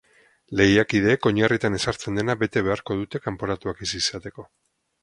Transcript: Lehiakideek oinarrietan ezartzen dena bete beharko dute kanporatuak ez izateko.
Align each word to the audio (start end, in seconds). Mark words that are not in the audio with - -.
Lehiakideek 0.61 1.27
oinarrietan 1.31 1.79
ezartzen 1.81 2.19
dena 2.21 2.37
bete 2.45 2.65
beharko 2.71 2.99
dute 3.05 3.25
kanporatuak 3.29 3.89
ez 3.89 3.93
izateko. 4.03 4.53